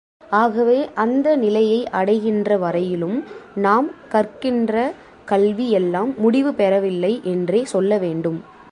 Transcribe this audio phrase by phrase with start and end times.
[0.29, 3.23] ஆகவே அந்த நிலையை அடைகின்ற வரையிலும்
[3.55, 4.93] நாம் கற்கின்ற
[5.25, 8.39] கல்வி எல்லாம் முடிவு பெறவில்லை என்றே சொல்ல வேண்டும்.